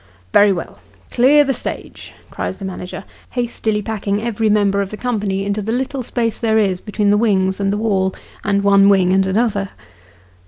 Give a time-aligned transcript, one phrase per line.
[0.33, 0.79] "Very well.
[1.11, 3.03] Clear the stage," cries the manager,
[3.37, 7.19] hastily packing every member of the company into the little space there is between the
[7.21, 9.69] wings and the wall, and one wing and another.